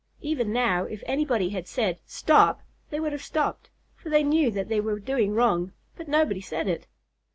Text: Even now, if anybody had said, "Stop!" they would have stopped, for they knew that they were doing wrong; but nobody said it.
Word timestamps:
Even 0.21 0.51
now, 0.51 0.85
if 0.85 1.03
anybody 1.05 1.49
had 1.49 1.67
said, 1.67 1.99
"Stop!" 2.07 2.61
they 2.89 2.99
would 2.99 3.11
have 3.11 3.21
stopped, 3.21 3.69
for 3.93 4.09
they 4.09 4.23
knew 4.23 4.49
that 4.49 4.67
they 4.67 4.81
were 4.81 4.99
doing 4.99 5.35
wrong; 5.35 5.73
but 5.95 6.07
nobody 6.07 6.41
said 6.41 6.67
it. 6.67 6.87